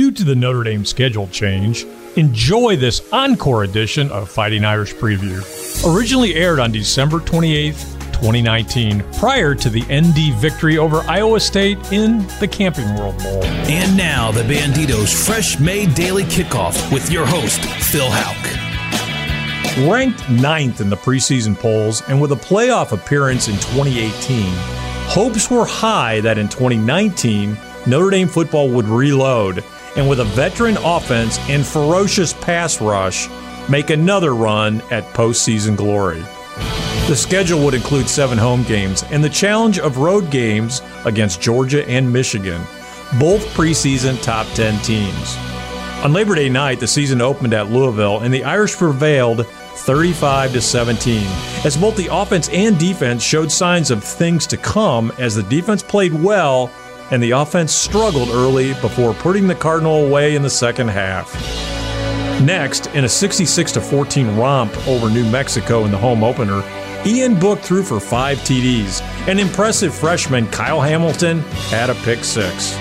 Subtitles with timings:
[0.00, 1.84] Due to the Notre Dame schedule change,
[2.16, 5.44] enjoy this encore edition of Fighting Irish Preview.
[5.94, 7.82] Originally aired on December 28th,
[8.14, 13.44] 2019, prior to the ND victory over Iowa State in the Camping World Bowl.
[13.44, 19.86] And now, the Banditos Fresh Made Daily Kickoff with your host, Phil Houck.
[19.86, 24.46] Ranked ninth in the preseason polls and with a playoff appearance in 2018,
[25.10, 27.54] hopes were high that in 2019,
[27.86, 29.62] Notre Dame football would reload
[29.96, 33.28] and with a veteran offense and ferocious pass rush,
[33.68, 36.22] make another run at postseason glory.
[37.08, 41.86] The schedule would include seven home games and the challenge of road games against Georgia
[41.88, 42.62] and Michigan,
[43.18, 45.36] both preseason top 10 teams.
[46.04, 50.60] On Labor Day night, the season opened at Louisville and the Irish prevailed 35 to
[50.60, 51.26] 17
[51.64, 55.82] as both the offense and defense showed signs of things to come as the defense
[55.82, 56.68] played well
[57.10, 61.34] and the offense struggled early before putting the Cardinal away in the second half.
[62.42, 66.62] Next, in a 66 14 romp over New Mexico in the home opener,
[67.04, 72.76] Ian Book threw for five TDs, and impressive freshman Kyle Hamilton had a pick six.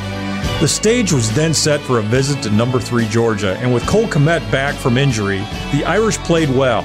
[0.60, 4.08] The stage was then set for a visit to number three Georgia, and with Cole
[4.08, 5.40] Kmet back from injury,
[5.72, 6.84] the Irish played well,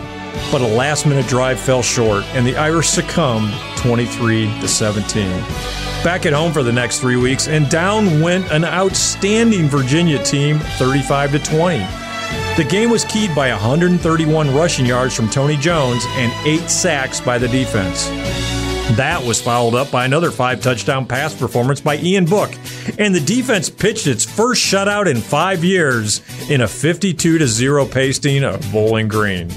[0.53, 5.84] but a last minute drive fell short, and the Irish succumbed 23 to 17.
[6.05, 10.59] Back at home for the next three weeks, and down went an outstanding Virginia team
[10.77, 11.79] 35 to 20.
[12.59, 17.39] The game was keyed by 131 rushing yards from Tony Jones and eight sacks by
[17.39, 18.05] the defense.
[18.99, 22.53] That was followed up by another five touchdown pass performance by Ian Book,
[22.99, 28.45] and the defense pitched its first shutout in five years in a 52 0 pasting
[28.45, 29.51] of Bowling Green.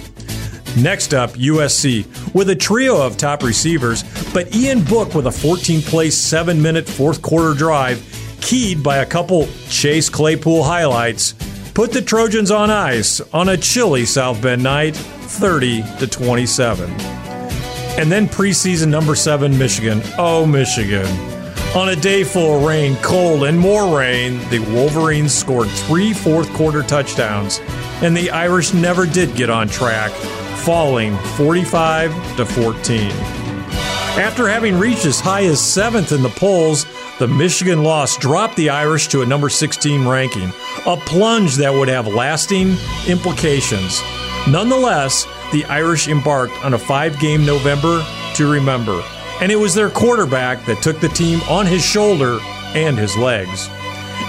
[0.76, 5.82] Next up, USC with a trio of top receivers, but Ian Book with a 14
[5.82, 8.04] play, 7 minute fourth quarter drive,
[8.42, 11.34] keyed by a couple Chase Claypool highlights
[11.78, 16.90] put the Trojans on ice on a chilly South Bend night, 30 to 27.
[18.00, 20.02] And then preseason number 7 Michigan.
[20.18, 21.06] Oh, Michigan.
[21.76, 26.52] On a day full of rain, cold, and more rain, the Wolverines scored three fourth
[26.54, 27.62] quarter touchdowns,
[28.02, 30.12] and the Irish never did get on track,
[30.68, 33.10] falling 45 to 14.
[34.20, 36.86] After having reached as high as seventh in the polls,
[37.20, 40.52] the Michigan loss dropped the Irish to a number 16 ranking,
[40.86, 42.76] a plunge that would have lasting
[43.08, 44.02] implications.
[44.46, 49.02] Nonetheless, the Irish embarked on a five game November to remember,
[49.40, 52.40] and it was their quarterback that took the team on his shoulder
[52.76, 53.70] and his legs.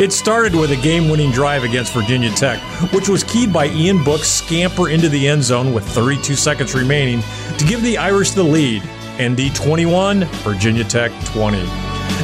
[0.01, 2.61] It started with a game winning drive against Virginia Tech,
[2.93, 7.21] which was keyed by Ian Book's scamper into the end zone with 32 seconds remaining
[7.59, 8.85] to give the Irish the lead.
[9.21, 11.59] ND 21, Virginia Tech 20.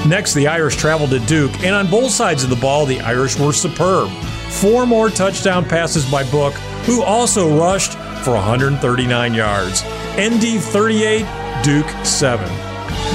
[0.09, 3.37] Next, the Irish traveled to Duke, and on both sides of the ball, the Irish
[3.41, 4.09] were superb.
[4.51, 6.55] Four more touchdown passes by Book,
[6.87, 9.83] who also rushed for 139 yards.
[10.17, 11.27] ND 38,
[11.65, 12.47] Duke 7.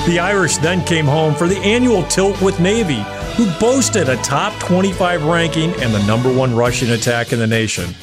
[0.05, 3.05] The Irish then came home for the annual tilt with Navy,
[3.35, 7.93] who boasted a top 25 ranking and the number one rushing attack in the nation.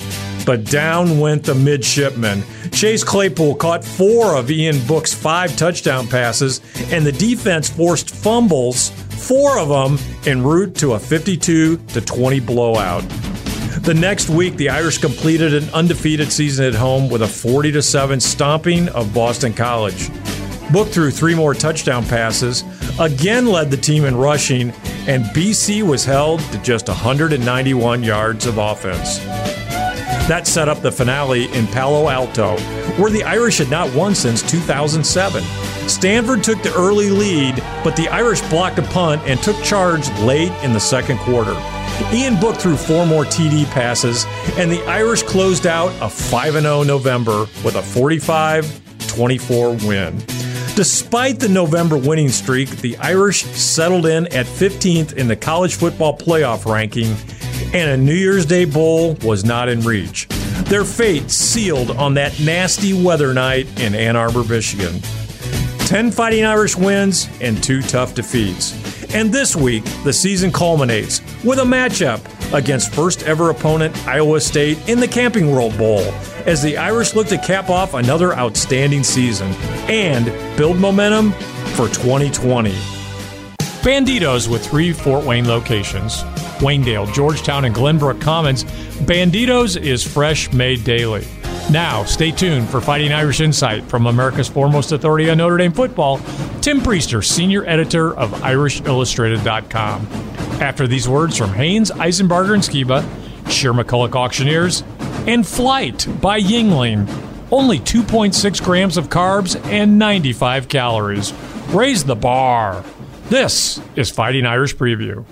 [0.44, 2.42] But down went the midshipmen.
[2.70, 6.60] Chase Claypool caught four of Ian Book's five touchdown passes,
[6.92, 12.41] and the defense forced fumbles, four of them en route to a 52 to 20
[12.41, 13.03] blowout.
[13.82, 17.82] The next week, the Irish completed an undefeated season at home with a 40 to
[17.82, 20.10] 7 stomping of Boston College.
[20.72, 22.65] Book threw three more touchdown passes,
[22.98, 24.72] again led the team in rushing,
[25.06, 29.18] and BC was held to just 191 yards of offense.
[30.28, 32.56] That set up the finale in Palo Alto,
[33.00, 35.42] where the Irish had not won since 2007.
[35.88, 40.50] Stanford took the early lead, but the Irish blocked a punt and took charge late
[40.64, 41.54] in the second quarter.
[42.12, 44.26] Ian Book threw four more TD passes,
[44.58, 50.45] and the Irish closed out a 5 0 November with a 45 24 win.
[50.76, 56.14] Despite the November winning streak, the Irish settled in at 15th in the college football
[56.14, 57.16] playoff ranking
[57.72, 60.28] and a New Year's Day Bowl was not in reach.
[60.68, 65.00] Their fate sealed on that nasty weather night in Ann Arbor, Michigan.
[65.86, 68.74] 10 Fighting Irish wins and two tough defeats.
[69.15, 72.21] And this week, the season culminates with a matchup
[72.53, 76.12] against first ever opponent Iowa State in the Camping World Bowl
[76.47, 79.53] as the Irish look to cap off another outstanding season
[79.89, 80.27] and
[80.57, 81.33] build momentum
[81.75, 82.71] for 2020.
[83.83, 86.22] Banditos with three Fort Wayne locations
[86.59, 88.65] Waynedale, Georgetown, and Glenbrook Commons,
[89.04, 91.27] Banditos is fresh made daily.
[91.71, 96.19] Now, stay tuned for Fighting Irish Insight from America's foremost authority on Notre Dame football,
[96.63, 100.07] Tim Prister, senior editor of IrishIllustrated.com.
[100.63, 103.04] After these words from Haynes, Eisenbarger, and Skiba,
[103.51, 104.83] Shearer McCulloch Auctioneers,
[105.26, 107.08] and Flight by Yuengling.
[107.50, 111.32] Only 2.6 grams of carbs and 95 calories.
[111.68, 112.84] Raise the bar.
[113.28, 115.24] This is Fighting Irish Preview.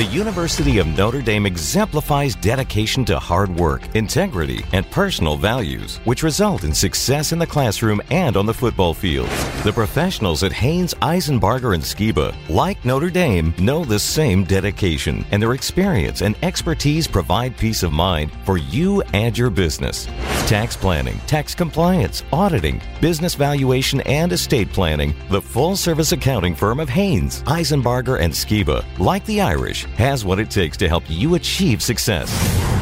[0.00, 6.22] The University of Notre Dame exemplifies dedication to hard work, integrity, and personal values, which
[6.22, 9.28] result in success in the classroom and on the football field.
[9.62, 15.42] The professionals at Hanes, Eisenbarger, and Skiba, like Notre Dame, know the same dedication, and
[15.42, 20.06] their experience and expertise provide peace of mind for you and your business.
[20.46, 26.80] Tax planning, tax compliance, auditing, business valuation, and estate planning, the full service accounting firm
[26.80, 31.34] of Hanes, Eisenbarger, and Skiba, like the Irish, has what it takes to help you
[31.34, 32.30] achieve success.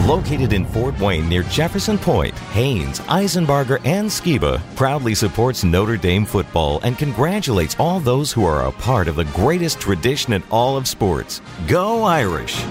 [0.07, 6.25] Located in Fort Wayne near Jefferson Point, Haynes, Eisenbarger, and Skiba proudly supports Notre Dame
[6.25, 10.77] football and congratulates all those who are a part of the greatest tradition in all
[10.77, 11.41] of sports.
[11.67, 12.65] Go Irish!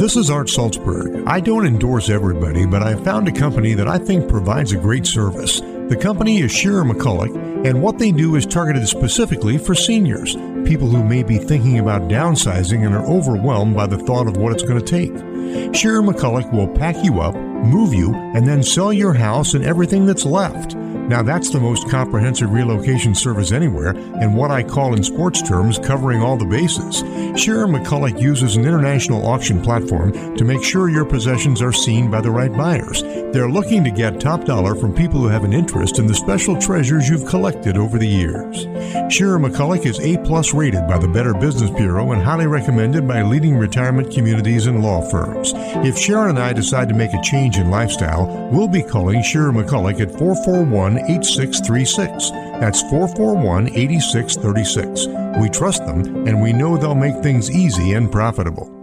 [0.00, 1.24] This is Art Salzburg.
[1.26, 5.06] I don't endorse everybody, but I found a company that I think provides a great
[5.06, 5.60] service.
[5.90, 10.86] The company is Shearer McCulloch, and what they do is targeted specifically for seniors, people
[10.86, 14.62] who may be thinking about downsizing and are overwhelmed by the thought of what it's
[14.62, 15.74] going to take.
[15.74, 17.34] Shearer McCulloch will pack you up,
[17.64, 20.76] move you, and then sell your house and everything that's left.
[21.10, 25.76] Now, that's the most comprehensive relocation service anywhere, and what I call in sports terms
[25.76, 26.98] covering all the bases.
[27.36, 32.20] Shearer McCulloch uses an international auction platform to make sure your possessions are seen by
[32.20, 33.02] the right buyers.
[33.32, 36.56] They're looking to get top dollar from people who have an interest in the special
[36.60, 38.68] treasures you've collected over the years.
[39.12, 43.22] Shearer McCulloch is A plus rated by the Better Business Bureau and highly recommended by
[43.22, 45.52] leading retirement communities and law firms.
[45.56, 49.52] If Sharon and I decide to make a change in lifestyle, we'll be calling Shearer
[49.52, 52.30] McCulloch at 441 8636.
[52.60, 55.06] That's 441 8636.
[55.40, 58.76] We trust them and we know they'll make things easy and profitable.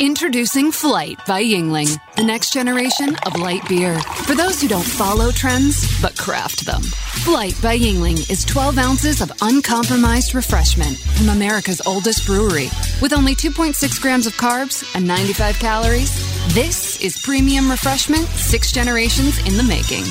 [0.00, 3.98] Introducing Flight by Yuengling, the next generation of light beer.
[4.24, 6.82] For those who don't follow trends, but craft them.
[7.24, 12.70] Flight by Yuengling is 12 ounces of uncompromised refreshment from America's oldest brewery.
[13.02, 16.10] With only 2.6 grams of carbs and 95 calories,
[16.54, 20.04] this is premium refreshment six generations in the making.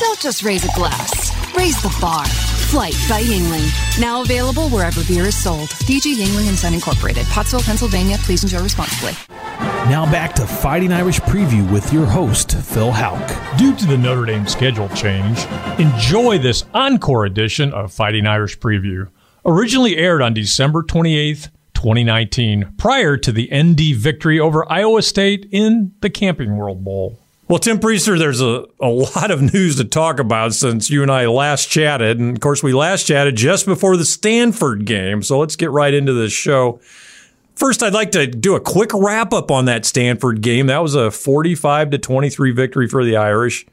[0.00, 2.24] Don't just raise a glass, raise the bar.
[2.24, 4.00] Flight by Yuengling.
[4.00, 5.68] Now available wherever beer is sold.
[5.86, 8.16] DG Yuengling and Son Incorporated, Pottsville, Pennsylvania.
[8.20, 9.12] Please enjoy responsibly.
[9.88, 13.58] Now back to Fighting Irish Preview with your host, Phil Houck.
[13.58, 15.44] Due to the Notre Dame schedule change,
[15.78, 19.10] enjoy this encore edition of Fighting Irish Preview.
[19.44, 25.92] Originally aired on December 28th, 2019, prior to the ND victory over Iowa State in
[26.00, 27.18] the Camping World Bowl.
[27.46, 31.12] Well, Tim Prister, there's a, a lot of news to talk about since you and
[31.12, 32.18] I last chatted.
[32.18, 35.22] And of course, we last chatted just before the Stanford game.
[35.22, 36.80] So let's get right into this show.
[37.56, 40.66] First, I'd like to do a quick wrap up on that Stanford game.
[40.66, 43.66] That was a 45 to 23 victory for the Irish.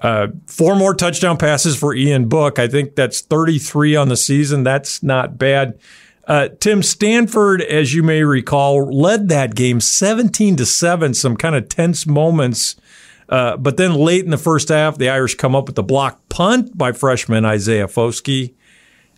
[0.00, 2.58] Uh, four more touchdown passes for Ian Book.
[2.58, 4.64] I think that's 33 on the season.
[4.64, 5.78] That's not bad.
[6.26, 11.54] Uh, Tim Stanford, as you may recall, led that game 17 to 7, some kind
[11.54, 12.76] of tense moments.
[13.28, 16.28] Uh, but then late in the first half, the Irish come up with the block
[16.28, 18.54] punt by freshman Isaiah Foskey,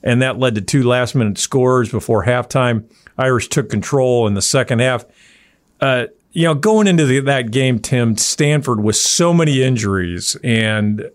[0.02, 2.85] and that led to two last minute scores before halftime.
[3.19, 5.05] Irish took control in the second half.
[5.80, 11.11] Uh, you know, going into the, that game, Tim, Stanford with so many injuries and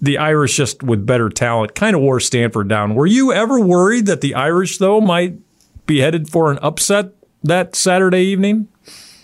[0.00, 2.94] the Irish just with better talent kind of wore Stanford down.
[2.94, 5.38] Were you ever worried that the Irish, though, might
[5.86, 7.12] be headed for an upset
[7.42, 8.68] that Saturday evening?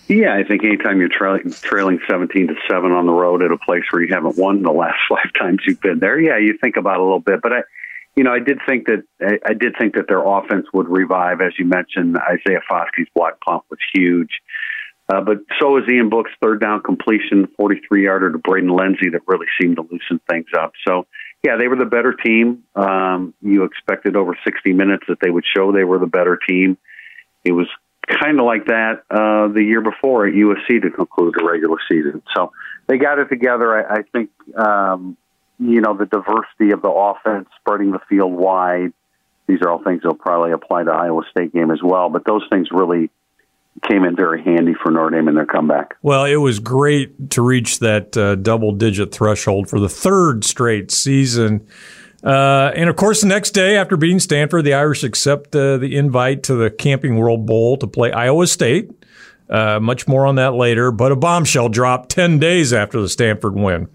[0.07, 3.57] Yeah, I think anytime you're trailing, trailing 17 to 7 on the road at a
[3.57, 6.75] place where you haven't won the last five times you've been there, yeah, you think
[6.77, 7.41] about it a little bit.
[7.41, 7.61] But I,
[8.15, 11.41] you know, I did think that I, I did think that their offense would revive,
[11.41, 12.17] as you mentioned.
[12.17, 14.29] Isaiah Foskey's block punt was huge,
[15.11, 19.21] uh, but so was Ian Book's third down completion, 43 yarder to Braden Lenzy that
[19.27, 20.71] really seemed to loosen things up.
[20.87, 21.07] So,
[21.43, 22.63] yeah, they were the better team.
[22.75, 26.77] Um, you expected over 60 minutes that they would show they were the better team.
[27.43, 27.67] It was
[28.07, 32.23] kind of like that uh, the year before at USC to conclude the regular season.
[32.35, 32.51] So
[32.87, 33.77] they got it together.
[33.77, 34.29] I, I think.
[34.57, 35.17] Um,
[35.59, 38.93] you know, the diversity of the offense, spreading the field wide.
[39.47, 42.09] These are all things that'll probably apply to Iowa State game as well.
[42.09, 43.09] But those things really
[43.83, 45.95] came in very handy for Notre Dame in their comeback.
[46.01, 50.91] Well, it was great to reach that uh, double digit threshold for the third straight
[50.91, 51.67] season.
[52.23, 55.95] Uh, and of course, the next day after beating Stanford, the Irish accept uh, the
[55.95, 58.89] invite to the Camping World Bowl to play Iowa State.
[59.47, 63.53] Uh, much more on that later, but a bombshell dropped 10 days after the Stanford
[63.53, 63.87] win.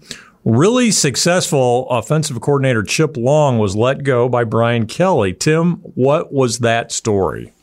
[0.43, 5.33] Really successful offensive coordinator Chip Long was let go by Brian Kelly.
[5.33, 7.53] Tim, what was that story?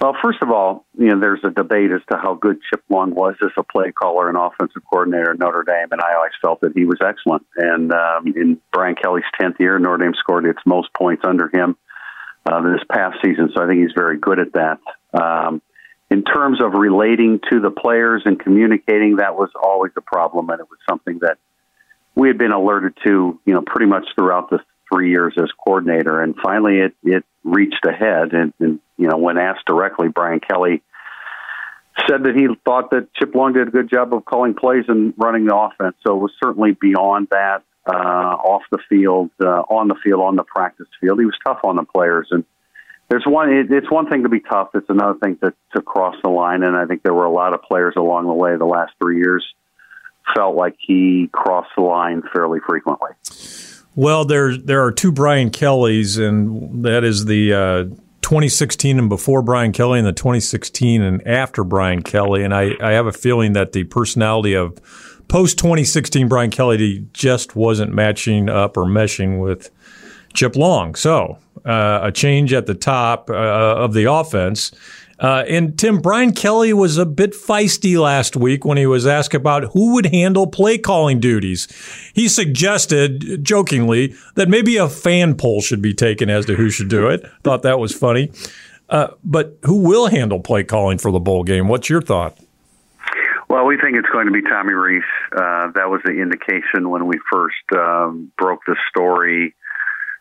[0.00, 3.12] Well, first of all, you know, there's a debate as to how good Chip Long
[3.12, 6.60] was as a play caller and offensive coordinator at Notre Dame, and I always felt
[6.60, 7.44] that he was excellent.
[7.56, 11.76] And um, in Brian Kelly's 10th year, Notre Dame scored its most points under him
[12.46, 14.78] uh, this past season, so I think he's very good at that.
[15.12, 15.60] Um,
[16.08, 20.60] in terms of relating to the players and communicating, that was always a problem, and
[20.60, 21.38] it was something that
[22.14, 24.58] we had been alerted to, you know, pretty much throughout the
[24.92, 26.20] three years as coordinator.
[26.22, 28.32] And finally, it it reached a head.
[28.32, 30.82] And, and you know, when asked directly, Brian Kelly
[32.08, 35.14] said that he thought that Chip Long did a good job of calling plays and
[35.16, 35.96] running the offense.
[36.06, 37.62] So it was certainly beyond that.
[37.86, 41.60] Uh, off the field, uh, on the field, on the practice field, he was tough
[41.64, 42.28] on the players.
[42.30, 42.44] And
[43.08, 43.50] there's one.
[43.50, 44.68] It, it's one thing to be tough.
[44.74, 46.62] It's another thing to to cross the line.
[46.62, 49.16] And I think there were a lot of players along the way the last three
[49.16, 49.44] years
[50.34, 53.10] felt like he crossed the line fairly frequently.
[53.96, 57.84] Well, there there are two Brian Kellys, and that is the uh,
[58.22, 62.44] 2016 and before Brian Kelly, and the 2016 and after Brian Kelly.
[62.44, 64.78] And I, I have a feeling that the personality of
[65.28, 69.70] post 2016 Brian Kelly just wasn't matching up or meshing with
[70.34, 70.94] Chip Long.
[70.94, 74.72] So uh, a change at the top uh, of the offense.
[75.20, 79.34] Uh, and Tim, Brian Kelly was a bit feisty last week when he was asked
[79.34, 81.68] about who would handle play calling duties.
[82.14, 86.88] He suggested, jokingly, that maybe a fan poll should be taken as to who should
[86.88, 87.22] do it.
[87.44, 88.32] Thought that was funny.
[88.88, 91.68] Uh, but who will handle play calling for the bowl game?
[91.68, 92.38] What's your thought?
[93.48, 95.02] Well, we think it's going to be Tommy Rees.
[95.32, 99.54] Uh, that was the indication when we first um, broke the story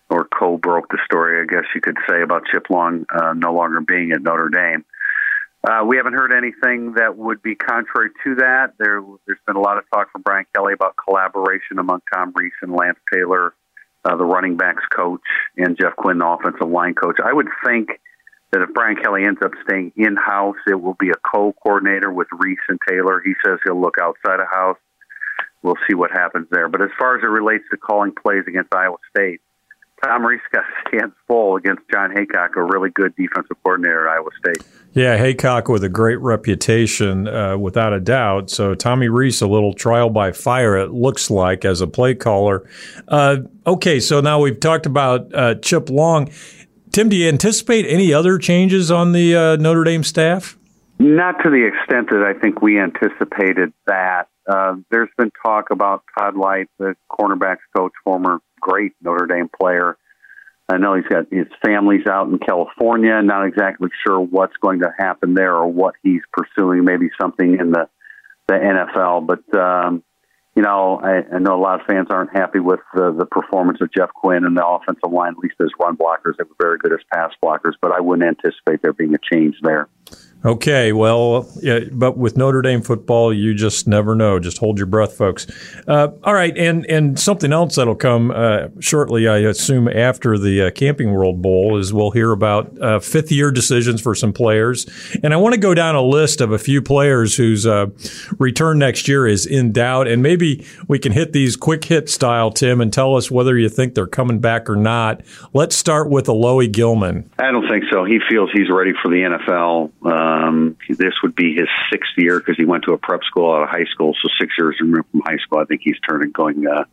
[0.09, 3.81] or co-broke the story, I guess you could say, about Chip Long uh, no longer
[3.81, 4.83] being at Notre Dame.
[5.61, 8.73] Uh, we haven't heard anything that would be contrary to that.
[8.79, 12.53] There, there's been a lot of talk from Brian Kelly about collaboration among Tom Rees
[12.61, 13.53] and Lance Taylor,
[14.05, 15.21] uh, the running backs coach,
[15.57, 17.17] and Jeff Quinn, the offensive line coach.
[17.23, 17.89] I would think
[18.51, 22.27] that if Brian Kelly ends up staying in house, it will be a co-coordinator with
[22.39, 23.21] Rees and Taylor.
[23.23, 24.77] He says he'll look outside of house.
[25.61, 26.69] We'll see what happens there.
[26.69, 29.41] But as far as it relates to calling plays against Iowa State,
[30.03, 30.39] Tom Rees
[30.87, 34.67] stands full against Jon Heacock, a really good defensive coordinator at Iowa State.
[34.93, 38.49] Yeah, Heacock with a great reputation, uh, without a doubt.
[38.49, 42.67] So Tommy Rees, a little trial by fire, it looks like, as a play caller.
[43.07, 43.37] Uh,
[43.67, 46.29] okay, so now we've talked about uh, Chip Long.
[46.91, 50.57] Tim, do you anticipate any other changes on the uh, Notre Dame staff?
[50.97, 54.25] Not to the extent that I think we anticipated that.
[54.49, 59.97] Uh, there's been talk about Todd Lyght, the cornerbacks coach, former great Notre Dame player.
[60.71, 63.21] I know he's got his family's out in California.
[63.23, 66.83] Not exactly sure what's going to happen there or what he's pursuing.
[66.83, 67.89] Maybe something in the
[68.47, 69.25] the NFL.
[69.25, 70.03] But um,
[70.55, 73.79] you know, I, I know a lot of fans aren't happy with the, the performance
[73.81, 75.31] of Jeff Quinn and the offensive line.
[75.31, 77.73] At least as run blockers, they were very good as pass blockers.
[77.81, 79.87] But I wouldn't anticipate there being a change there.
[80.45, 84.39] Okay, well, yeah, but with Notre Dame football, you just never know.
[84.39, 85.45] Just hold your breath, folks.
[85.85, 90.61] Uh, all right, and and something else that'll come uh, shortly, I assume, after the
[90.61, 94.87] uh, Camping World Bowl is we'll hear about uh, fifth year decisions for some players,
[95.23, 97.87] and I want to go down a list of a few players whose uh,
[98.37, 102.49] return next year is in doubt, and maybe we can hit these quick hit style,
[102.49, 105.21] Tim, and tell us whether you think they're coming back or not.
[105.51, 107.29] Let's start with Alohi Gilman.
[107.37, 108.05] I don't think so.
[108.05, 109.91] He feels he's ready for the NFL.
[110.29, 113.63] Um, this would be his sixth year because he went to a prep school out
[113.63, 114.15] of high school.
[114.21, 116.83] So six years removed from high school, I think he's turning going uh,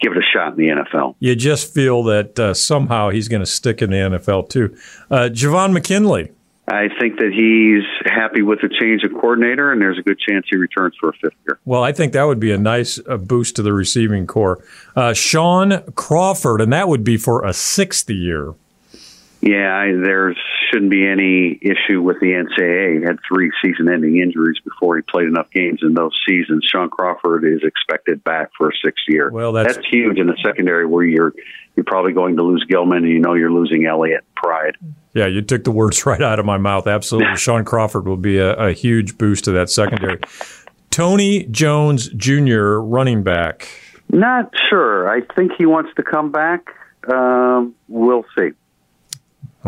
[0.00, 1.16] give it a shot in the NFL.
[1.20, 4.76] You just feel that uh, somehow he's going to stick in the NFL too.
[5.10, 6.32] Uh, Javon McKinley.
[6.70, 10.46] I think that he's happy with the change of coordinator, and there's a good chance
[10.50, 11.58] he returns for a fifth year.
[11.64, 14.62] Well, I think that would be a nice uh, boost to the receiving corps.
[14.94, 18.52] Uh, Shaun Crawford, and that would be for a sixth year.
[19.40, 20.34] Yeah, I, there
[20.68, 22.98] shouldn't be any issue with the NCAA.
[22.98, 26.66] He had three season-ending injuries before he played enough games in those seasons.
[26.70, 29.30] Shaun Crawford is expected back for a sixth year.
[29.30, 31.32] Well, that's, that's huge in the secondary where you're
[31.76, 34.76] you're probably going to lose Gilman, and you know you're losing Elliott Pride.
[35.14, 36.88] Yeah, you took the words right out of my mouth.
[36.88, 40.18] Absolutely, Shaun Crawford will be a, a huge boost to that secondary.
[40.90, 43.68] Tony Jones Jr., running back.
[44.10, 45.08] Not sure.
[45.08, 46.66] I think he wants to come back.
[47.08, 48.50] Um, we'll see.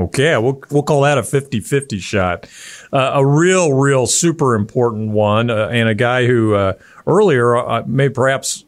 [0.00, 2.48] Okay, we'll we'll call that a 50-50 shot.
[2.92, 6.72] Uh, a real, real super important one, uh, and a guy who uh,
[7.06, 8.64] earlier uh, may perhaps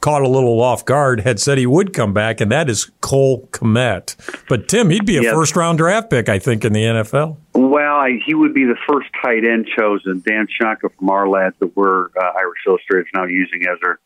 [0.00, 3.48] caught a little off guard, had said he would come back, and that is Cole
[3.50, 4.14] Kmet.
[4.48, 7.36] But Tim, he'd be a first round draft pick, I think, in the NFL.
[7.54, 10.22] Well, I, he would be the first tight end chosen.
[10.24, 13.98] Dan Shonka from Ourlads that we're uh, Irish Illustrated is now using as our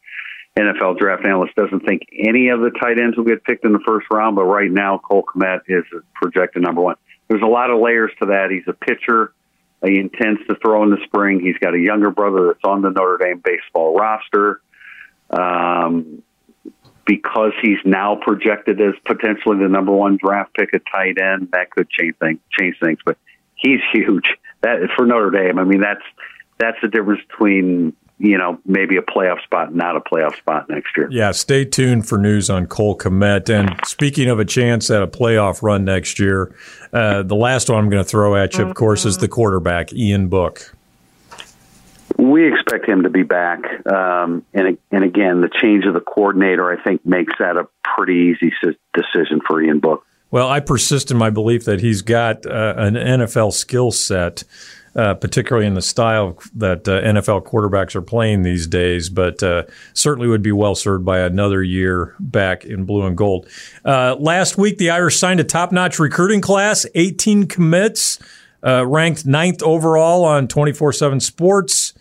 [0.59, 3.81] NFL draft analyst doesn't think any of the tight ends will get picked in the
[3.87, 6.97] first round, but right now Cole Kmet is projected number one.
[7.29, 8.51] There's a lot of layers to that.
[8.51, 9.33] He's a pitcher.
[9.85, 11.41] He intends to throw in the spring.
[11.41, 14.61] He's got a younger brother that's on the Notre Dame baseball roster.
[15.31, 16.23] Um,
[17.07, 21.71] because he's now projected as potentially the number one draft pick at tight end, that
[21.71, 22.39] could change things.
[22.59, 23.17] Change things, but
[23.57, 24.27] he's huge.
[24.61, 25.59] That for Notre Dame.
[25.59, 26.03] I mean, that's
[26.59, 30.97] that's the difference between you know, maybe a playoff spot, not a playoff spot next
[30.97, 31.09] year.
[31.11, 33.51] Yeah, stay tuned for news on Cole Kmet.
[33.51, 36.55] And speaking of a chance at a playoff run next year,
[36.93, 39.93] uh, the last one I'm going to throw at you, of course, is the quarterback,
[39.93, 40.73] Ian Book.
[42.17, 46.71] We expect him to be back, um, and and again, the change of the coordinator,
[46.71, 48.53] I think, makes that a pretty easy
[48.95, 50.07] decision for Ian Book.
[50.31, 54.45] Well, I persist in my belief that he's got uh, an NFL skill set
[54.95, 59.65] uh, particularly in the style that uh, NFL quarterbacks are playing these days, but uh,
[59.95, 63.49] certainly would be well served by another year back in blue and gold.
[63.85, 68.19] Uh, last week, the Irish signed a top notch recruiting class, 18 commits,
[68.65, 71.95] uh, ranked ninth overall on 24 7 sports.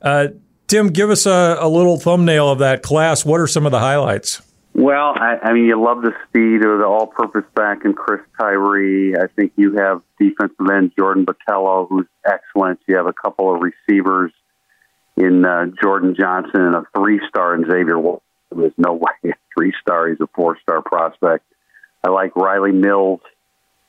[0.00, 0.28] Uh,
[0.68, 3.24] Tim, give us a, a little thumbnail of that class.
[3.24, 4.42] What are some of the highlights?
[4.78, 9.16] Well, I, I mean, you love the speed of the all-purpose back and Chris Tyree.
[9.16, 12.78] I think you have defensive end Jordan Botelho, who's excellent.
[12.86, 14.30] You have a couple of receivers
[15.16, 17.98] in uh, Jordan Johnson and a three-star in Xavier.
[17.98, 18.22] Well,
[18.54, 20.10] there's no way a three-star.
[20.10, 21.44] He's a four-star prospect.
[22.06, 23.20] I like Rylie Mills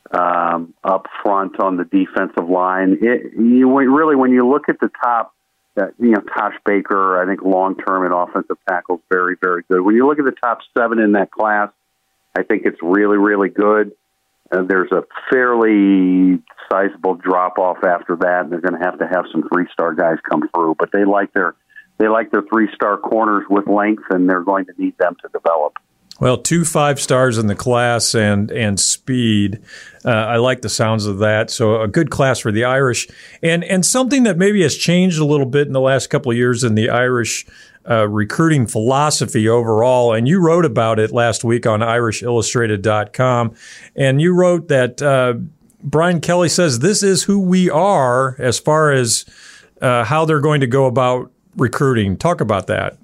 [0.09, 2.97] um, up front on the defensive line.
[2.99, 5.35] It, you really, when you look at the top
[5.79, 9.81] that you know Tosh Baker, I think long term in offensive tackles, very very good.
[9.81, 11.69] When you look at the top seven in that class,
[12.37, 13.93] I think it's really really good.
[14.51, 19.07] Uh, there's a fairly sizable drop off after that, and they're going to have to
[19.07, 20.75] have some three star guys come through.
[20.77, 21.55] But they like their
[21.97, 25.29] they like their three star corners with length, and they're going to need them to
[25.31, 25.73] develop.
[26.19, 29.61] Well, two five stars in the class and and speed.
[30.03, 31.49] Uh, I like the sounds of that.
[31.49, 33.07] So a good class for the Irish,
[33.41, 36.37] and and something that maybe has changed a little bit in the last couple of
[36.37, 37.45] years in the Irish
[37.89, 40.13] uh, recruiting philosophy overall.
[40.13, 43.55] And you wrote about it last week on IrishIllustrated.com,
[43.95, 45.35] and you wrote that uh,
[45.81, 49.25] Brian Kelly says this is who we are as far as
[49.81, 52.17] uh, how they're going to go about recruiting.
[52.17, 52.97] Talk about that.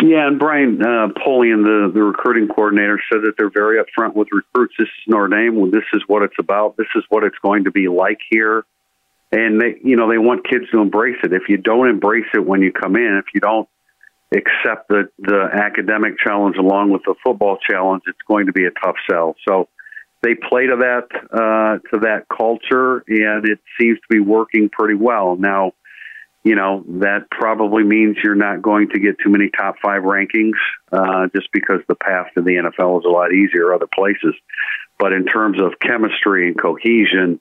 [0.00, 4.28] Yeah, and Brian uh, Polian, the, the recruiting coordinator, said that they're very upfront with
[4.30, 4.74] recruits.
[4.78, 5.70] This is Notre Dame.
[5.72, 6.76] This is what it's about.
[6.76, 8.64] This is what it's going to be like here.
[9.32, 11.32] And they, you know, they want kids to embrace it.
[11.32, 13.68] If you don't embrace it when you come in, if you don't
[14.32, 18.70] accept the the academic challenge along with the football challenge, it's going to be a
[18.70, 19.34] tough sell.
[19.46, 19.68] So
[20.22, 24.94] they play to that uh, to that culture, and it seems to be working pretty
[24.94, 25.72] well now
[26.44, 30.56] you know, that probably means you're not going to get too many top five rankings
[30.92, 34.34] uh, just because the path to the NFL is a lot easier other places.
[34.98, 37.40] But in terms of chemistry and cohesion,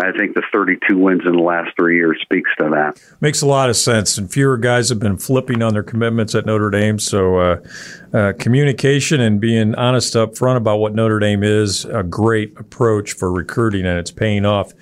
[0.00, 3.00] I think the 32 wins in the last three years speaks to that.
[3.20, 4.16] Makes a lot of sense.
[4.16, 6.98] And fewer guys have been flipping on their commitments at Notre Dame.
[6.98, 7.56] So uh,
[8.14, 13.12] uh, communication and being honest up front about what Notre Dame is a great approach
[13.12, 14.72] for recruiting, and it's paying off.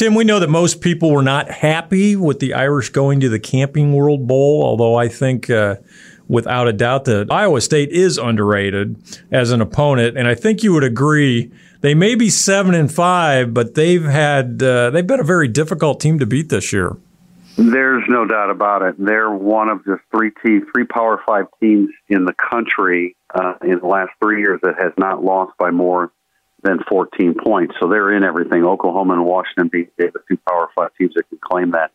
[0.00, 3.38] Tim, we know that most people were not happy with the Irish going to the
[3.38, 5.76] Camping World Bowl, although I think uh,
[6.26, 8.96] without a doubt that Iowa State is underrated
[9.30, 11.52] as an opponent, and I think you would agree.
[11.82, 16.00] They may be seven and five, but they've had uh, they've been a very difficult
[16.00, 16.96] team to beat this year.
[17.58, 18.94] There's no doubt about it.
[18.98, 23.80] They're one of the three teams, three Power Five teams in the country uh, in
[23.80, 26.10] the last three years that has not lost by more
[26.62, 27.74] than 14 points.
[27.80, 28.64] So they're in everything.
[28.64, 31.90] Oklahoma and Washington beat the two Power Five teams that can claim that.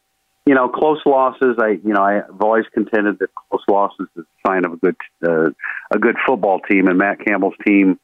[0.45, 1.57] You know, close losses.
[1.59, 4.95] I, you know, I've always contended that close losses is a sign of a good,
[5.25, 5.49] uh,
[5.93, 6.87] a good football team.
[6.87, 7.99] And Matt Campbell's team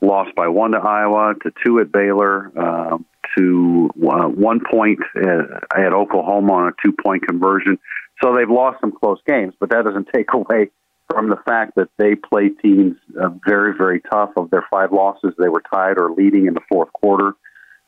[0.00, 3.04] lost by one to Iowa, to two at Baylor, um,
[3.36, 7.78] to uh, one point at, at Oklahoma on a two-point conversion.
[8.22, 10.70] So they've lost some close games, but that doesn't take away
[11.12, 14.30] from the fact that they play teams uh, very, very tough.
[14.36, 17.32] Of their five losses, they were tied or leading in the fourth quarter.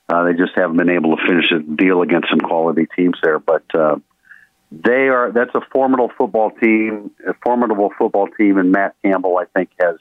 [0.09, 3.39] Uh, they just haven't been able to finish a deal against some quality teams there.
[3.39, 3.97] But uh,
[4.71, 9.47] they are that's a formidable football team, a formidable football team, and Matt Campbell, I
[9.57, 9.97] think, has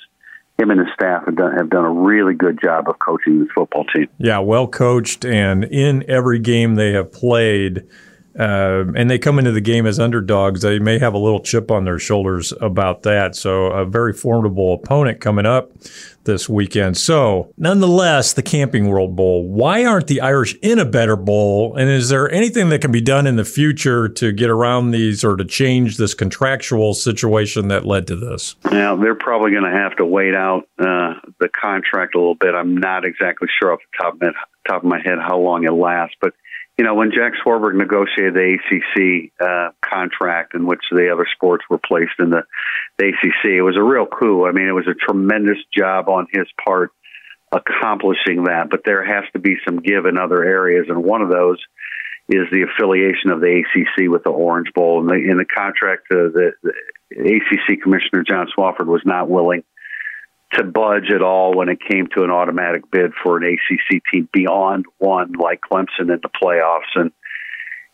[0.59, 3.49] him and his staff have done have done a really good job of coaching this
[3.55, 4.07] football team.
[4.17, 7.87] Yeah, well coached, and in every game they have played
[8.37, 11.69] uh, and they come into the game as underdogs, they may have a little chip
[11.69, 13.35] on their shoulders about that.
[13.35, 15.71] So, a very formidable opponent coming up
[16.23, 16.97] this weekend.
[16.97, 19.47] So, nonetheless, the Camping World Bowl.
[19.47, 21.75] Why aren't the Irish in a better bowl?
[21.75, 25.23] And is there anything that can be done in the future to get around these
[25.23, 28.55] or to change this contractual situation that led to this?
[28.71, 32.55] Now, they're probably going to have to wait out uh, the contract a little bit.
[32.55, 34.31] I'm not exactly sure off the top of, my,
[34.67, 36.33] top of my head how long it lasts, but
[36.77, 41.63] you know, when Jack Swarbrick negotiated the ACC uh, contract in which the other sports
[41.69, 42.43] were placed in the,
[42.97, 44.47] the ACC, it was a real coup.
[44.47, 46.91] I mean, it was a tremendous job on his part
[47.51, 51.29] accomplishing that, but there has to be some give in other areas, and one of
[51.29, 51.59] those
[52.29, 55.01] is the affiliation of the ACC with the Orange Bowl.
[55.01, 56.71] And the, in the contract, uh, the, the
[57.11, 59.63] ACC Commissioner John Swofford was not willing
[60.53, 64.29] to budge at all when it came to an automatic bid for an ACC team
[64.31, 66.93] beyond one like Clemson in the playoffs.
[66.95, 67.11] And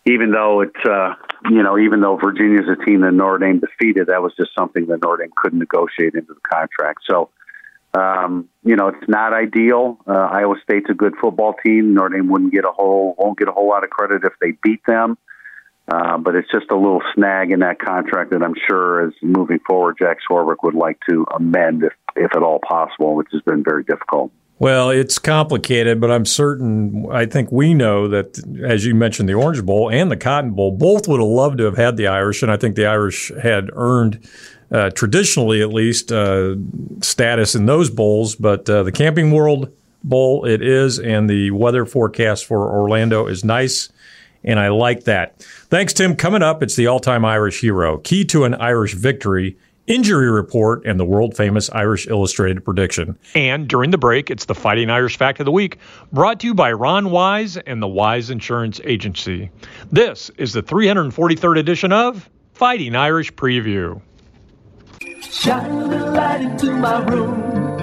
[0.05, 1.13] even though it's, uh,
[1.49, 4.87] you know, even though Virginia's a team that Notre Dame defeated, that was just something
[4.87, 7.01] that Notre Dame couldn't negotiate into the contract.
[7.09, 7.29] So,
[7.93, 9.97] um, you know, it's not ideal.
[10.07, 11.93] Uh, Iowa State's a good football team.
[11.93, 14.51] Notre Dame wouldn't get a whole won't get a whole lot of credit if they
[14.63, 15.17] beat them.
[15.91, 19.59] Uh, but it's just a little snag in that contract that I'm sure as moving
[19.67, 23.63] forward, Jack Swarbrick would like to amend if, if at all possible, which has been
[23.63, 24.31] very difficult.
[24.59, 27.05] Well, it's complicated, but I'm certain.
[27.11, 30.71] I think we know that, as you mentioned, the Orange Bowl and the Cotton Bowl
[30.71, 33.69] both would have loved to have had the Irish, and I think the Irish had
[33.73, 34.27] earned,
[34.69, 36.55] uh, traditionally at least, uh,
[37.01, 38.35] status in those bowls.
[38.35, 39.71] But uh, the Camping World
[40.03, 43.89] Bowl, it is, and the weather forecast for Orlando is nice
[44.43, 45.41] and I like that.
[45.69, 46.15] Thanks, Tim.
[46.15, 49.57] Coming up, it's the all time Irish hero, key to an Irish victory,
[49.89, 53.17] injury report, and the world famous Irish Illustrated prediction.
[53.35, 55.77] And during the break, it's the Fighting Irish Fact of the Week,
[56.13, 59.49] brought to you by Ron Wise and the Wise Insurance Agency.
[59.91, 64.01] This is the 343rd edition of Fighting Irish Preview.
[65.21, 67.79] Shine a light into my room.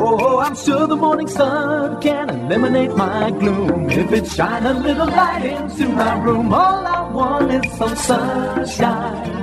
[0.00, 3.90] Oh, I'm sure the morning sun can eliminate my gloom.
[3.90, 9.37] If it shine a little light into my room, all I want is some sunshine,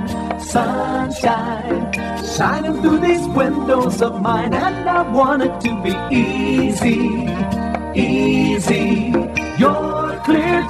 [0.46, 1.92] sunshine,
[2.24, 4.54] shining through these windows of mine.
[4.54, 7.28] And I want it to be easy,
[7.94, 9.25] easy.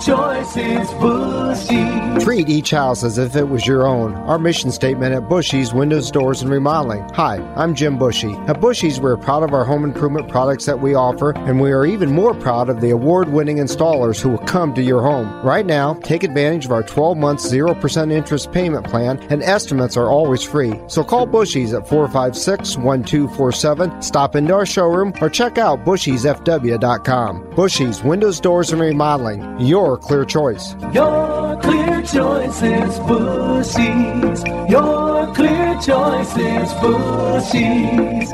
[0.00, 2.22] Choice is Bushy.
[2.22, 4.14] Treat each house as if it was your own.
[4.14, 7.08] Our mission statement at Bushy's Windows, Doors, and Remodeling.
[7.14, 8.34] Hi, I'm Jim Bushy.
[8.46, 11.86] At Bushy's, we're proud of our home improvement products that we offer, and we are
[11.86, 15.42] even more proud of the award winning installers who will come to your home.
[15.42, 20.10] Right now, take advantage of our 12 month 0% interest payment plan, and estimates are
[20.10, 20.78] always free.
[20.88, 27.50] So call Bushy's at 456 1247, stop into our showroom, or check out bushysfw.com.
[27.56, 29.58] Bushy's Windows, Doors, and Remodeling.
[29.60, 30.74] Your clear choice.
[30.94, 34.42] Your clear choice is Bushy's.
[34.70, 38.30] Your clear choice is Bushy's.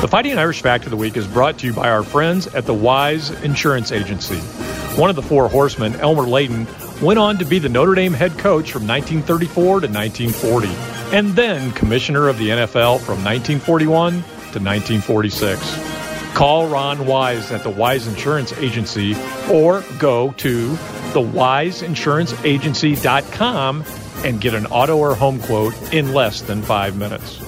[0.00, 2.64] The Fighting Irish Fact of the Week is brought to you by our friends at
[2.64, 4.38] the Wise Insurance Agency.
[4.98, 6.66] One of the four horsemen, Elmer Layden,
[7.02, 10.68] went on to be the Notre Dame head coach from 1934 to 1940,
[11.14, 15.89] and then commissioner of the NFL from 1941 to 1946.
[16.34, 19.14] Call Ron Wise at the Wise Insurance Agency
[19.50, 20.70] or go to
[21.12, 23.84] thewiseinsuranceagency.com
[24.24, 27.38] and get an auto or home quote in less than five minutes.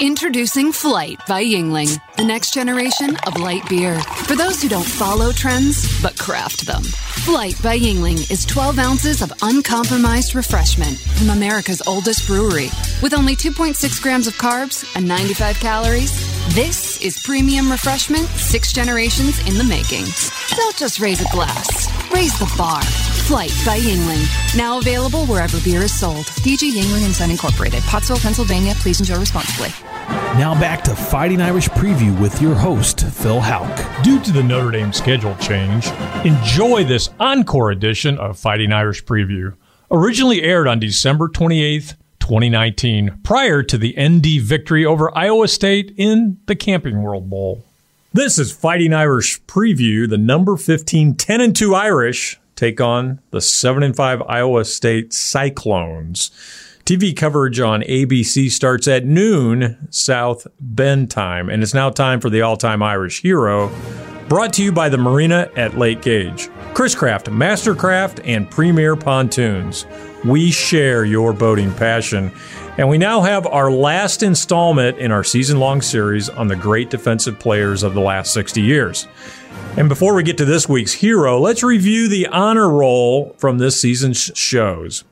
[0.00, 4.00] Introducing Flight by Yuengling, the next generation of light beer.
[4.00, 6.82] For those who don't follow trends, but craft them.
[6.82, 12.68] Flight by Yuengling is 12 ounces of uncompromised refreshment from America's oldest brewery.
[13.00, 16.10] With only 2.6 grams of carbs and 95 calories,
[16.50, 20.04] this is premium refreshment six generations in the making.
[20.56, 22.82] Don't just raise a glass, raise the bar.
[22.82, 24.26] Flight by Yuengling.
[24.56, 26.26] Now available wherever beer is sold.
[26.44, 28.74] DG Yuengling and Son Incorporated, Pottsville, Pennsylvania.
[28.76, 29.68] Please enjoy responsibly.
[30.36, 34.02] Now back to Fighting Irish Preview with your host, Phil Houck.
[34.02, 35.86] Due to the Notre Dame schedule change,
[36.24, 39.54] enjoy this encore edition of Fighting Irish Preview.
[39.90, 46.38] Originally aired on December 28th, 2019, prior to the ND victory over Iowa State in
[46.46, 47.64] the Camping World Bowl.
[48.12, 50.08] This is Fighting Irish Preview.
[50.08, 55.12] The number 15 10 and 2 Irish take on the 7 and 5 Iowa State
[55.12, 56.30] Cyclones.
[56.84, 62.30] TV coverage on ABC starts at noon South Bend time, and it's now time for
[62.30, 63.68] the all time Irish hero,
[64.28, 66.48] brought to you by the Marina at Lake Gage.
[66.72, 69.86] Chris Craft, Mastercraft, and Premier Pontoons.
[70.24, 72.32] We share your boating passion.
[72.78, 76.90] And we now have our last installment in our season long series on the great
[76.90, 79.08] defensive players of the last 60 years.
[79.76, 83.80] And before we get to this week's hero, let's review the honor roll from this
[83.80, 85.04] season's shows.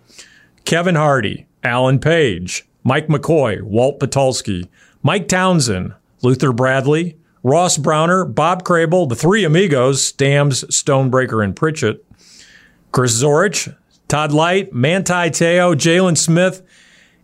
[0.64, 4.68] Kevin Hardy, Alan Page, Mike McCoy, Walt Patulski,
[5.02, 12.04] Mike Townsend, Luther Bradley, Ross Browner, Bob Crable, the three amigos, Stams, Stonebreaker, and Pritchett,
[12.92, 13.74] Chris Zorich,
[14.10, 16.62] Todd Lyght, Manti Te'o, Jaylon Smith,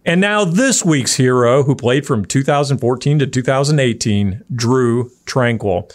[0.04, 5.92] and now this week's hero, who played from 2014 to 2018, Drue Tranquill.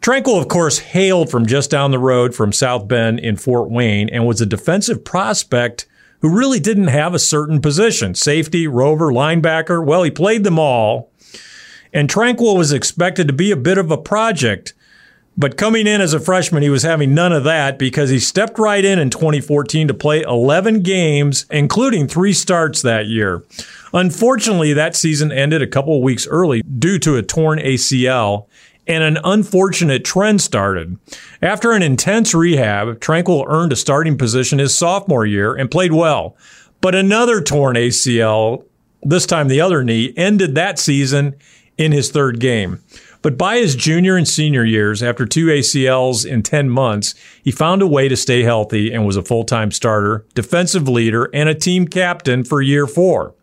[0.00, 4.08] Tranquill, of course, hailed from just down the road from South Bend in Fort Wayne
[4.08, 5.88] and was a defensive prospect
[6.20, 9.84] who really didn't have a certain position safety, rover, linebacker.
[9.84, 11.10] Well, he played them all.
[11.92, 14.74] And Tranquill was expected to be a bit of a project.
[15.36, 18.58] But coming in as a freshman, he was having none of that because he stepped
[18.58, 23.42] right in in 2014 to play 11 games, including three starts that year.
[23.94, 28.46] Unfortunately, that season ended a couple of weeks early due to a torn ACL,
[28.86, 30.98] and an unfortunate trend started.
[31.40, 36.36] After an intense rehab, Tranquill earned a starting position his sophomore year and played well.
[36.80, 38.64] But another torn ACL,
[39.02, 41.36] this time the other knee, ended that season
[41.78, 42.82] in his third game.
[43.22, 47.82] But by his junior and senior years, after two ACLs in 10 months, he found
[47.82, 51.54] a way to stay healthy and was a full time starter, defensive leader, and a
[51.54, 53.34] team captain for year four.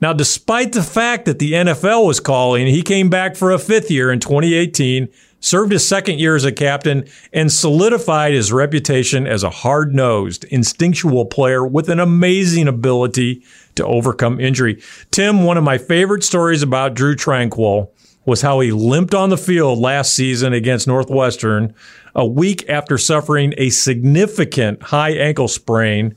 [0.00, 3.90] Now, despite the fact that the NFL was calling, he came back for a fifth
[3.90, 5.08] year in 2018,
[5.40, 10.44] served his second year as a captain, and solidified his reputation as a hard nosed,
[10.44, 13.42] instinctual player with an amazing ability
[13.76, 14.82] to overcome injury.
[15.10, 17.88] Tim, one of my favorite stories about Drue Tranquill
[18.26, 21.74] was how he limped on the field last season against Northwestern
[22.14, 26.14] a week after suffering a significant high ankle sprain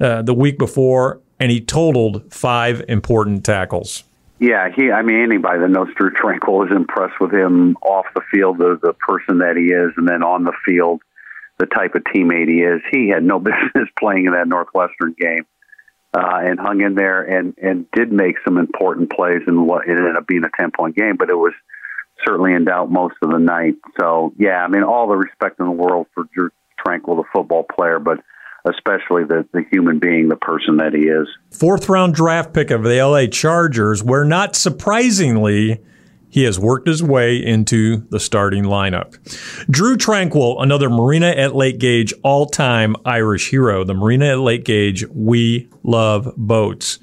[0.00, 4.04] uh, the week before and he totaled five important tackles.
[4.38, 4.92] Yeah, he.
[4.92, 8.78] I mean, anybody that knows Drue Tranquill is impressed with him off the field, the
[8.80, 11.00] the person that he is, and then on the field,
[11.58, 12.80] the type of teammate he is.
[12.92, 15.44] He had no business playing in that Northwestern game,
[16.14, 19.92] uh, and hung in there and and did make some important plays and what it
[19.92, 21.54] ended up being a ten point game, but it was
[22.26, 23.74] certainly in doubt most of the night.
[23.98, 26.50] So yeah, I mean, all the respect in the world for Drue
[26.84, 28.18] Tranquill, the football player, but
[28.64, 31.26] especially the, the human being, the person that he is.
[31.50, 35.80] Fourth round draft pick of the LA Chargers, where not surprisingly,
[36.32, 39.12] he has worked his way into the starting lineup.
[39.70, 43.84] Drue Tranquill, another Marina at Lake Gage all time Irish hero.
[43.84, 46.98] The Marina at Lake Gage, we love boats.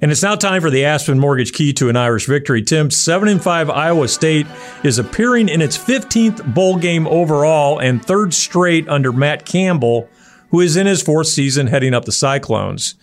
[0.00, 2.60] And it's now time for the Aspen Mortgage Key to an Irish victory.
[2.60, 4.48] Tim, 7 and 5 Iowa State
[4.82, 10.08] is appearing in its 15th bowl game overall and third straight under Matt Campbell
[10.50, 12.96] who is in his fourth season heading up the Cyclones.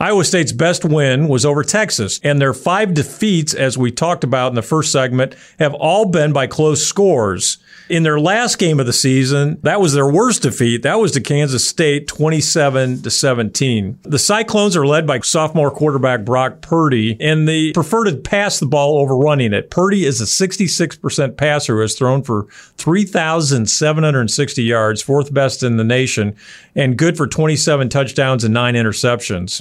[0.00, 4.48] Iowa State's best win was over Texas, and their five defeats, as we talked about
[4.48, 7.58] in the first segment, have all been by close scores.
[7.90, 10.82] In their last game of the season, that was their worst defeat.
[10.82, 13.98] That was to Kansas State, 27 to 17.
[14.02, 18.64] The Cyclones are led by sophomore quarterback Brock Purdy, and they prefer to pass the
[18.64, 19.70] ball over running it.
[19.70, 22.46] Purdy is a 66% passer who has thrown for
[22.78, 26.34] 3,760 yards, fourth best in the nation,
[26.74, 29.60] and good for 27 touchdowns and nine interceptions.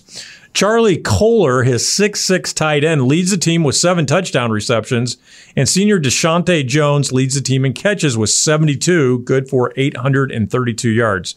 [0.53, 5.17] Charlie Kolar, his six-six tight end, leads the team with seven touchdown receptions,
[5.55, 11.33] and senior Deshaunte Jones leads the team in catches with 72, good for 832 yards.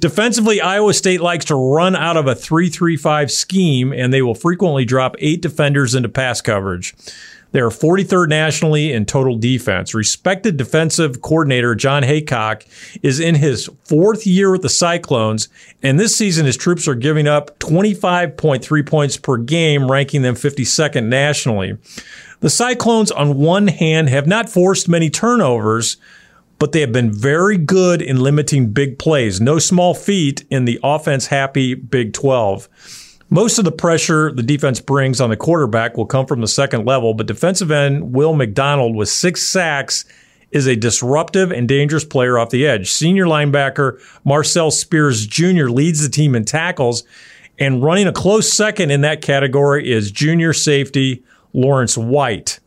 [0.00, 4.84] Defensively, Iowa State likes to run out of a 3-3-5 scheme, and they will frequently
[4.84, 6.94] drop eight defenders into pass coverage.
[7.52, 9.94] They are 43rd nationally in total defense.
[9.94, 12.66] Respected defensive coordinator Jon Heacock
[13.02, 15.48] is in his fourth year with the Cyclones,
[15.82, 21.06] and this season his troops are giving up 25.3 points per game, ranking them 52nd
[21.06, 21.78] nationally.
[22.40, 25.96] The Cyclones, on one hand, have not forced many turnovers,
[26.58, 29.40] but they have been very good in limiting big plays.
[29.40, 32.68] No small feat in the offense happy Big 12.
[33.28, 36.86] Most of the pressure the defense brings on the quarterback will come from the second
[36.86, 40.04] level, but defensive end Will McDonald with six sacks
[40.52, 42.92] is a disruptive and dangerous player off the edge.
[42.92, 45.66] Senior linebacker Marcel Spears Jr.
[45.68, 47.02] leads the team in tackles,
[47.58, 52.60] and running a close second in that category is junior safety Lawrence White.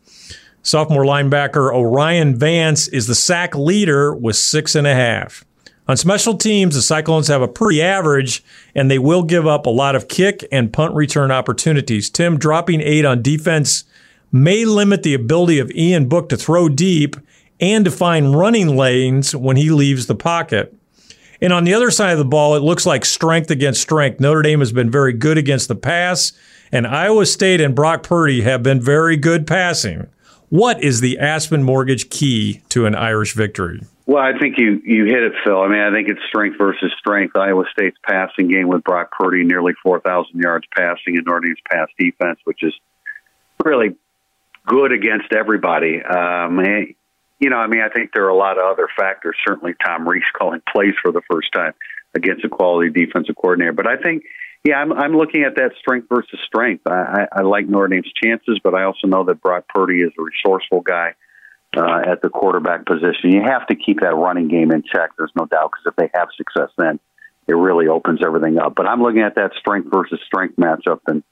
[0.62, 5.42] Sophomore linebacker O'Rien Vance is the sack leader with six and a half.
[5.90, 8.44] On special teams, the Cyclones have a pretty average,
[8.76, 12.08] and they will give up a lot of kick and punt return opportunities.
[12.08, 13.82] Tim dropping eight on defense
[14.30, 17.16] may limit the ability of Ian Book to throw deep
[17.58, 20.72] and to find running lanes when he leaves the pocket.
[21.40, 24.20] And on the other side of the ball, it looks like strength against strength.
[24.20, 26.30] Notre Dame has been very good against the pass,
[26.70, 30.06] and Iowa State and Brock Purdy have been very good passing.
[30.50, 33.80] What is the Aspen Mortgage key to an Irish victory?
[34.10, 35.62] Well, I think you you hit it, Phil.
[35.62, 37.36] I mean, I think it's strength versus strength.
[37.36, 41.60] Iowa State's passing game with Brock Purdy, nearly four thousand yards passing, and Notre Dame's
[41.70, 42.74] pass defense, which is
[43.64, 43.94] really
[44.66, 46.02] good against everybody.
[46.02, 46.92] Um, and,
[47.38, 49.36] you know, I mean, I think there are a lot of other factors.
[49.46, 51.74] Certainly, Tom Rees calling plays for the first time
[52.16, 53.74] against a quality defensive coordinator.
[53.74, 54.24] But I think,
[54.64, 56.84] yeah, I'm, I'm looking at that strength versus strength.
[56.84, 60.10] I, I, I like Notre Dame's chances, but I also know that Brock Purdy is
[60.18, 61.14] a resourceful guy
[61.76, 63.30] uh, at the quarterback position.
[63.30, 65.10] You have to keep that running game in check.
[65.16, 66.98] There's no doubt because if they have success, then
[67.46, 68.74] it really opens everything up.
[68.74, 71.22] But I'm looking at that strength versus strength matchup, and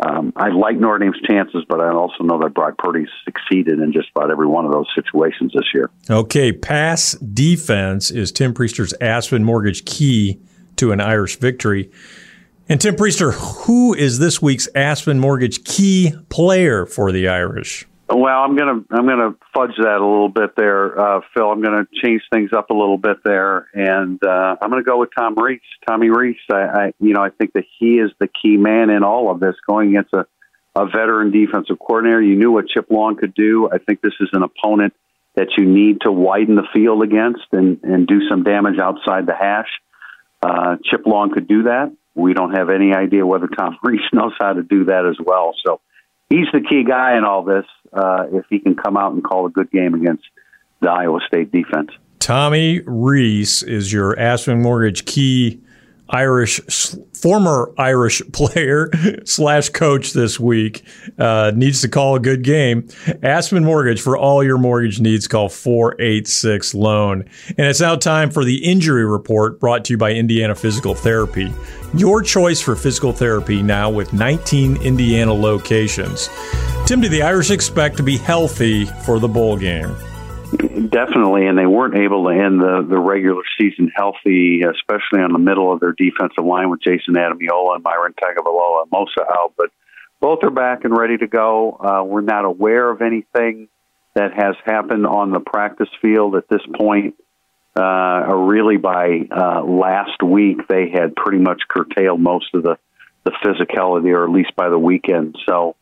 [0.00, 3.92] um, I like Notre Dame's chances, but I also know that Brock Purdy's succeeded in
[3.92, 5.90] just about every one of those situations this year.
[6.08, 10.40] Okay, pass defense is Tim Prister's Aspen Mortgage key
[10.76, 11.90] to an Irish victory.
[12.68, 17.87] And Tim Prister, who is this week's Aspen Mortgage key player for the Irish?
[18.10, 21.50] Well, I'm gonna I'm gonna fudge that a little bit there, uh, Phil.
[21.50, 25.10] I'm gonna change things up a little bit there, and uh, I'm gonna go with
[25.16, 25.60] Tom Rees.
[25.86, 26.36] Tommy Rees.
[26.50, 29.40] I, I you know I think that he is the key man in all of
[29.40, 30.26] this, going against a,
[30.74, 32.22] a veteran defensive coordinator.
[32.22, 33.68] You knew what Chip Long could do.
[33.70, 34.94] I think this is an opponent
[35.34, 39.34] that you need to widen the field against and and do some damage outside the
[39.34, 39.68] hash.
[40.42, 41.94] Uh, Chip Long could do that.
[42.14, 45.52] We don't have any idea whether Tom Rees knows how to do that as well.
[45.62, 45.82] So
[46.28, 47.64] he's the key guy in all this.
[47.92, 50.24] Uh, if he can come out and call a good game against
[50.80, 51.90] the Iowa State defense.
[52.18, 55.62] Tommy Rees is your Aspen Mortgage key
[56.10, 56.60] Irish,
[57.14, 58.90] former Irish player
[59.24, 60.84] slash coach this week
[61.18, 62.88] uh, needs to call a good game.
[63.22, 65.28] Aspen Mortgage for all your mortgage needs.
[65.28, 67.24] Call four eight six loan.
[67.48, 71.52] And it's now time for the injury report brought to you by Indiana Physical Therapy.
[71.94, 76.28] Your choice for physical therapy now with 19 Indiana locations.
[76.86, 79.94] Tim, do the Irish expect to be healthy for the bowl game?
[80.50, 85.38] Definitely, and they weren't able to end the, the regular season healthy, especially on the
[85.38, 89.52] middle of their defensive line with Jason Ademilola and Myron Tagovailoa-Amosa out.
[89.56, 89.70] But
[90.20, 91.72] both are back and ready to go.
[91.72, 93.68] Uh, we're not aware of anything
[94.14, 97.14] that has happened on the practice field at this point.
[97.78, 102.78] Uh, really, by uh, last week, they had pretty much curtailed most of the
[103.24, 105.36] the physicality, or at least by the weekend.
[105.46, 105.76] So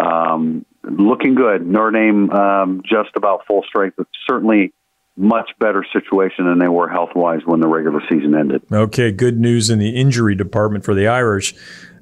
[0.00, 1.66] um, looking good.
[1.66, 4.72] Notre Dame um, just about full strength, but certainly
[5.16, 8.62] much better situation than they were health wise when the regular season ended.
[8.70, 11.54] Okay, good news in the injury department for the Irish.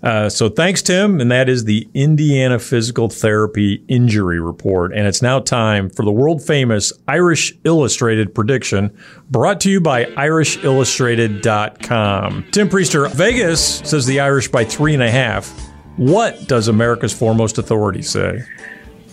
[0.02, 1.20] Uh, so thanks, Tim.
[1.20, 4.92] And that is the Indiana Physical Therapy Injury Report.
[4.92, 8.94] And it's now time for the world famous Irish Illustrated prediction
[9.30, 12.44] brought to you by IrishIllustrated.com.
[12.50, 15.48] Tim Prister, Vegas says the Irish by three and a half.
[15.96, 18.42] What does America's foremost authority say?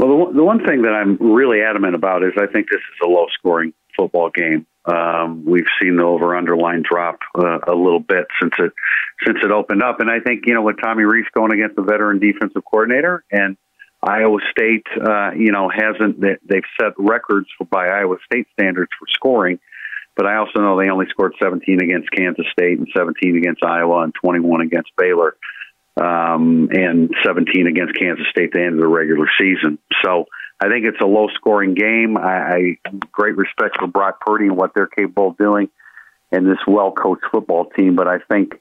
[0.02, 3.00] Well, the, the one thing that I'm really adamant about is I think this is
[3.06, 4.66] a low scoring football game.
[4.84, 8.74] Um, we've seen the over underline drop uh, a little bit since it
[9.24, 11.84] since it opened up, and I think you know with Tommy Rees going against the
[11.84, 13.58] veteran defensive coordinator and
[14.02, 19.60] Iowa State, uh, you know, hasn't they've set records by Iowa State standards for scoring,
[20.16, 24.02] but I also know they only scored 17 against Kansas State and 17 against Iowa
[24.02, 25.36] and 21 against Baylor
[26.02, 29.78] um, and 17 against Kansas State at the end of the regular season.
[30.04, 30.26] So
[30.60, 32.18] I think it's a low scoring game.
[32.18, 35.70] I, I great respect for Brock Purdy and what they're capable of doing
[36.32, 37.96] and this well coached football team.
[37.96, 38.54] But I think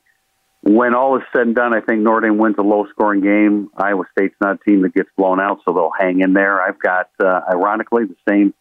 [0.63, 3.71] when all is said and done, I think Notre Dame wins a low scoring game.
[3.77, 6.61] Iowa State's not a team that gets blown out, so they'll hang in there.
[6.61, 8.53] I've got, uh, ironically, the same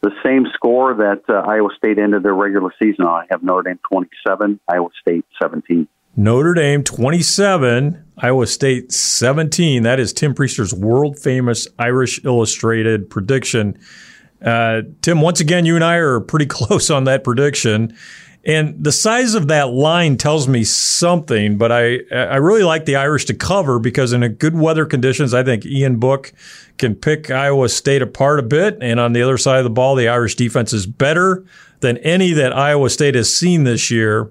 [0.00, 3.22] the same score that uh, Iowa State ended their regular season on.
[3.22, 5.88] I have Notre Dame 27, Iowa State 17.
[6.16, 9.82] Notre Dame 27, Iowa State 17.
[9.82, 13.78] That is Tim Prister's world famous Irish Illustrated prediction.
[14.42, 17.96] Uh, Tim, once again, you and I are pretty close on that prediction.
[18.44, 22.96] And the size of that line tells me something, but I I really like the
[22.96, 26.32] Irish to cover because in good weather conditions, I think Ian Book
[26.78, 28.78] can pick Iowa State apart a bit.
[28.80, 31.44] And on the other side of the ball, the Irish defense is better
[31.80, 34.30] than any that Iowa State has seen this year.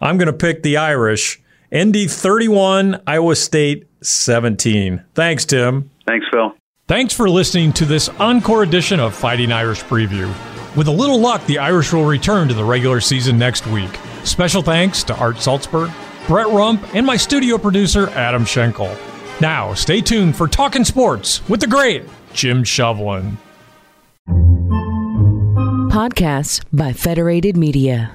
[0.00, 1.42] I'm going to pick the Irish.
[1.72, 5.04] ND 31, Iowa State 17.
[5.14, 5.90] Thanks, Tim.
[6.06, 6.54] Thanks, Phil.
[6.86, 10.28] Thanks for listening to this encore edition of Fighting Irish Preview.
[10.76, 13.90] With a little luck, the Irish will return to the regular season next week.
[14.24, 15.92] Special thanks to Art Salzberg,
[16.26, 18.94] Brett Rump, and my studio producer, Adam Schenkel.
[19.40, 23.36] Now, stay tuned for Talking Sports with the great Jim Shovlin.
[25.90, 28.14] Podcasts by Federated Media.